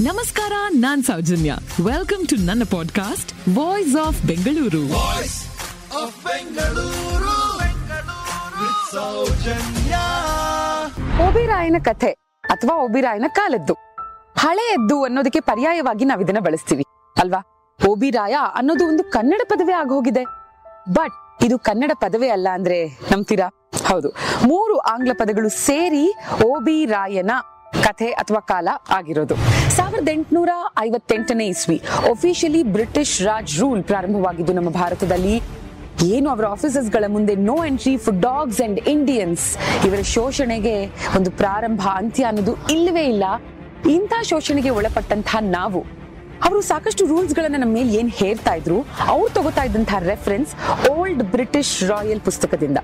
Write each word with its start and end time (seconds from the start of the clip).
ನಮಸ್ಕಾರ 0.00 0.52
ನಾನ್ 0.68 1.04
Soujanya. 1.04 1.54
Welcome 1.84 2.26
to 2.26 2.36
ನನ್ನ 2.36 2.62
ಪಾಡ್ಕಾಸ್ಟ್ 2.72 3.58
ವಾಯ್ಸ್ 3.58 3.96
ಆಫ್ 4.06 4.22
ಬೆಂಗಳೂರು. 4.22 4.82
ಓಬಿರಾಯನ 11.28 11.76
ಕಥೆ 11.84 12.06
ಅಥವಾ 12.42 12.76
ಓಬಿರಾಯನ 12.76 13.24
ಕಾಲದ್ದು. 13.28 13.72
ಹಳೆಯದ್ದು 14.38 15.04
ಅನ್ನೋದಕ್ಕೆ 15.04 15.40
ಪರ್ಯಾಯವಾಗಿ 15.40 16.04
ನಾವ್ 16.04 16.22
ಇದನ್ನ 16.22 16.38
ಬಳಸ್ತೀವಿ 16.38 16.84
ಅಲ್ವಾ? 17.18 17.74
ಓಬಿರಾಯ 17.88 18.36
ಅನ್ನೋದು 18.54 18.86
ಒಂದು 18.86 19.04
ಕನ್ನಡ 19.04 19.40
ಪದವೇ 19.48 19.72
ಆಗೋಗಿದೆ. 19.72 20.24
ಬಟ್ 20.92 21.44
ಇದು 21.44 21.58
ಕನ್ನಡ 21.58 21.90
ಪದವೇ 21.94 22.28
ಅಲ್ಲ 22.28 22.48
ಅಂದ್ರೆ 22.52 22.86
ನಂಬ್ತೀರಾ? 22.86 23.70
ಹೌದು. 23.86 24.08
ಮೂರು 24.44 24.78
ಆಂಗ್ಲ 24.78 25.12
ಪದಗಳು 25.12 25.48
ಸೇರಿ 25.48 26.14
ಓಬಿರಾಯನ 26.44 27.30
ಕಥೆ 27.84 28.06
ಅಥವಾ 28.06 28.40
ಕಾಲ 28.40 28.68
ಆಗಿರೋದು. 28.90 29.34
ಸಾವಿರದ 29.76 30.08
ಎಂಟುನೂರ 30.08 30.48
ಐವತ್ತೆಂಟನೇ 30.78 31.46
ಇಸ್ವಿ 31.46 31.82
ಒಫಿಷಿಯಲಿ 32.10 32.62
ಬ್ರಿಟಿಷ್ 32.62 33.22
ರಾಜ್ 33.22 33.58
ರೂಲ್ 33.58 33.84
ಪ್ರಾರಂಭವಾಗಿದ್ದು 33.84 34.52
ನಮ್ಮ 34.52 34.70
ಭಾರತದಲ್ಲಿ. 34.70 35.42
ಏನು 36.04 36.30
ಅವರ 36.30 36.46
ಆಫೀಸಸ್ಗಳ 36.46 37.04
ಮುಂದೆ 37.08 37.34
no 37.34 37.64
entry 37.64 37.96
for 37.96 38.20
dogs 38.20 38.60
and 38.60 38.80
Indians 38.80 39.58
ಇವರ 39.86 40.00
ಶೋಷಣೆಗೆ 40.02 40.86
ಒಂದು 40.86 41.30
ಪ್ರಾರಂಭ 41.30 41.88
ಅಂತ್ಯ 41.94 42.24
ಅನ್ನೋದು 42.24 42.54
ಇಲ್ಲವೇ 42.70 43.04
ಇಲ್ಲ. 43.04 43.24
ಇಂಥ 43.90 44.12
ಶೋಷಣೆಗೆ 44.22 44.70
ಒಳಪಟ್ಟಂತಹ 44.70 45.36
ನಾವು 45.40 45.84
ಅವರು 46.44 46.60
ಸಾಕಷ್ಟು 46.60 47.06
ರೂಲ್ಸ್ 47.06 47.34
ಗಳನ್ನ 47.34 47.54
ನಮ್ಮ 47.58 47.74
ಮೇಲೆ 47.74 47.92
ಏನ್ 47.92 48.10
ಹೇರ್ತಾ 48.10 48.54
ಇದ್ರು, 48.54 48.86
ಅವ್ರು 49.08 49.28
ತಗೋತಾ 49.28 49.62
ಇದ್ದಂತಹ 49.62 49.98
ರೆಫರೆನ್ಸ್ 49.98 50.54
ಓಲ್ಡ್ 50.90 51.22
ಬ್ರಿಟಿಷ್ 51.22 51.84
ರಾಯಲ್ 51.84 52.20
ಪುಸ್ತಕದಿಂದ. 52.20 52.78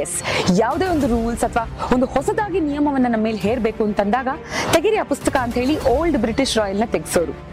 ಎಸ್ 0.00 0.22
ಯಾವುದೇ 0.58 0.86
ಒಂದು 0.86 1.06
ರೂಲ್ಸ್ 1.06 1.44
ಅಥವಾ 1.44 1.88
ಒಂದು 1.94 2.06
ಹೊಸದಾಗಿ 2.06 2.60
ನಿಯಮವನ್ನ 2.60 3.06
ನಮ್ಮ 3.08 3.24
ಮೇಲೆ 3.24 3.36
ಹೇರ್ಬೇಕು 3.36 3.84
ಅಂತಂದಾಗ, 3.84 4.28
ತೆಗಿರಿ 4.72 4.96
ಆ 4.96 5.02
ಪುಸ್ತಕ 5.02 5.36
ಅಂತ 5.36 5.54
ಹೇಳಿ 5.54 5.88
ಓಲ್ಡ್ 5.88 6.18
ಬ್ರಿಟಿಷ್ 6.18 6.58
ರಾಯಲ್ನ 6.58 6.84
ತೆಗ್ಸೋರು. 6.84 7.49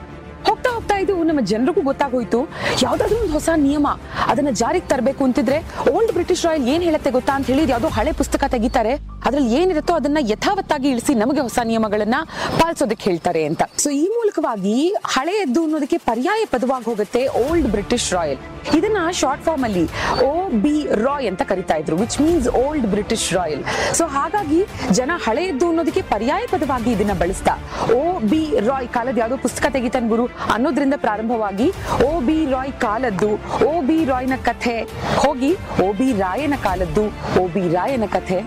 ಹೋಗ್ತಾ 0.50 0.70
ಹೋಗ್ತಾ 0.76 0.96
ಇದು 1.04 1.14
ನಮ್ಮ 1.24 1.42
ಜನರಿಗೂ 1.52 1.82
ಗೊತ್ತಾಗೋಯ್ತು. 1.82 2.40
ಯಾವ್ದಾದ್ರು 2.84 3.18
ಒಂದು 3.22 3.34
ಹೊಸ 3.34 3.50
ನಿಯಮ 3.56 3.88
ಅದನ್ನ 4.28 4.52
ಜಾರಿಗೆ 4.62 4.88
ತರಬೇಕು 4.88 5.24
ಅಂತಿದ್ರೆ 5.24 5.58
ಓಲ್ಡ್ 5.94 6.14
ಬ್ರಿಟಿಷ್ 6.18 6.46
ರಾಯಲ್ 6.46 6.68
ಏನ್ 6.74 6.84
ಹೇಳುತ್ತೆ 6.84 7.12
ಗೊತ್ತಾ 7.18 7.34
ಅಂತ 7.36 7.48
ಹೇಳಿ 7.48 7.72
ಯಾವ್ದೋ 7.72 7.88
ಹಳೆ 7.88 8.12
ಪುಸ್ತಕ 8.12 8.44
ತೆಗಿತಾರೆ. 8.56 8.94
ಅದ್ರಲ್ಲಿ 9.28 9.54
ಏನಿರುತ್ತೋ 9.60 9.94
ಅದನ್ನ 9.94 10.18
ಯಥಾವತ್ತಾಗಿ 10.34 10.90
ಇಳಿಸಿ 10.90 11.14
ನಮಗೆ 11.16 11.42
ಹೊಸ 11.48 11.60
ನಿಯಮಗಳನ್ನ 11.64 12.16
ಪಾಲಿಸೋದಕ್ಕೆ 12.62 13.10
ಹೇಳ್ತಾರೆ 13.10 13.44
ಅಂತ. 13.46 13.62
ಸೊ 13.78 13.90
ಈ 13.90 14.06
ಮೂಲಕವಾಗಿ 14.18 14.76
ಹಳೆಯದ್ದು 15.16 15.64
ಅನ್ನೋದಕ್ಕೆ 15.64 15.98
ಪರ್ಯಾಯ 16.12 16.46
ಪದವಾಗಿ 16.46 16.86
ಹೋಗುತ್ತೆ 16.86 17.28
ಓಲ್ಡ್ 17.28 17.68
ಬ್ರಿಟಿಷ್ 17.68 18.14
ರಾಯಲ್ 18.14 18.38
ಇದನ್ನ 18.78 19.00
ಶಾರ್ಟ್ 19.20 19.44
ಫಾರ್ಮ್ 19.44 19.64
ಅಲ್ಲಿ 19.64 19.84
ಒ 20.26 20.34
ಬಿ 20.64 20.76
ರಾಯ್ 21.02 21.28
ಅಂತ 21.28 21.42
ಕರಿತಾ 21.50 21.76
ಇದ್ರು 21.76 21.98
which 21.98 22.18
means 22.22 22.48
old 22.58 22.88
British 22.88 23.28
royal 23.34 23.64
so 23.94 24.06
ಹಾಗಾಗಿ 24.16 24.60
ಜನ 24.92 25.12
ಹಳೆಯದ್ದು 25.26 25.68
ಅನ್ನೋದಕ್ಕೆ 25.70 26.04
ಪರ್ಯಾಯ 26.12 26.44
ಪದವಾಗಿ 26.52 26.90
ಇದನ್ನ 26.92 27.14
ಬಳಸ್ತಾ 27.20 27.54
ಓ 27.96 28.02
ಬಿ 28.26 28.42
ರಾಯ್ 28.68 28.90
ಕಾಲದ 28.90 29.18
ಯಾವುದೋ 29.18 29.38
ಪುಸ್ತಕ 29.44 29.66
ತೆಗಿತಾನ್ 29.74 30.08
ಗುರು, 30.08 30.26
ಅನ್ನೋದ್ರಿಂದ 30.54 30.96
ಪ್ರಾರಂಭವಾಗಿ 30.98 31.68
ಓ 32.06 32.12
ಬಿ 32.22 32.38
ರಾಯ್ 32.52 32.74
ಕಾಲದ್ದು 32.80 33.32
ಓ 33.66 33.74
ಬಿ 33.82 33.98
ರಾಯ್ನ 34.06 34.36
ಕಥೆ, 34.46 34.76
ಹೋಗಿ 35.18 35.52
ಓ 35.84 35.90
ಬಿ 35.94 36.08
ರಾಯನ 36.20 36.56
ಕಾಲದ್ದು 36.64 37.06
ಓ 37.42 37.46
ಬಿ 37.48 37.64
ರಾಯನ 37.74 38.06
ಕಥೆ 38.14 38.40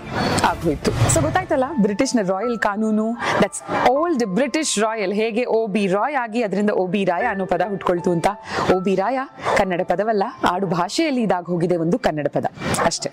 ಆಗೋಯ್ತು 0.49 0.91
ಸೊ 1.13 1.19
ಗೊತ್ತಾಯ್ತಲ್ಲ 1.21 1.65
ಬ್ರಿಟಿಷ್ನ 1.81 2.21
ರಾಯಲ್ 2.27 2.57
ಕಾನೂನು 2.59 3.07
ದಟ್ಸ್ 3.43 3.61
ಓಲ್ಡ್ 3.91 4.25
ಬ್ರಿಟಿಷ್ 4.35 4.73
ರಾಯಲ್ 4.79 5.13
ಹೇಗೆ 5.13 5.43
ಓ 5.49 5.61
ಬಿ 5.67 5.83
ರಾಯ್ 5.87 6.17
ಆಗಿ 6.23 6.41
ಅದರಿಂದ 6.43 6.71
ಓ 6.75 6.85
ಬಿ 6.87 7.03
ರಾಯ 7.05 7.25
ಅನ್ನೋ 7.31 7.45
ಪದ 7.45 7.63
ಹುಟ್ಕೊಳ್ತು 7.71 8.09
ಅಂತ? 8.11 8.27
ಓ 8.73 8.79
ಬಿ 8.79 8.95
ರಾಯ 8.95 9.17
ಕನ್ನಡ 9.57 9.81
ಪದವಲ್ಲ 10.11 10.47
ಆಡು 10.49 10.67
ಭಾಷೆಯಲ್ಲಿ 10.67 11.21
ಇದಾಗ 11.21 11.43
ಹೋಗಿದೆ 11.43 11.75
ಒಂದು 11.77 11.99
ಕನ್ನಡ 11.99 12.27
ಪದ. 12.33 12.45
ಅಷ್ಟೇ. 12.85 13.09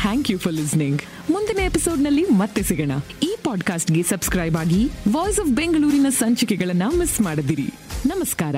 ಥ್ಯಾಂಕ್ 0.00 0.30
ಯು 0.30 0.38
ಫಾರ್ 0.38 0.54
ಲಿಸ್ನಿಂಗ್ 0.54 1.02
ಮುಂದಿನ 1.30 1.58
ಎಪಿಸೋಡ್ನಲ್ಲಿ 1.58 2.22
ಮತ್ತೆ 2.22 2.62
ಸಿಗೋಣ. 2.62 2.92
ಈ 3.22 3.36
ಪಾಡ್ಕಾಸ್ಟ್ಗೆ 3.44 4.02
ಸಬ್ಸ್ಕ್ರೈಬ್ 4.02 4.56
ಆಗಿ 4.56 4.90
ವಾಯ್ಸ್ 5.12 5.40
ಆಫ್ 5.40 5.48
ಬೆಂಗಳೂರಿನ 5.48 6.06
ಸಂಚಿಕೆಗಳನ್ನ 6.10 6.82
ಮಿಸ್ 6.98 7.20
ಮಾಡದಿರಿ. 7.20 7.68
ನಮಸ್ಕಾರ. 8.06 8.56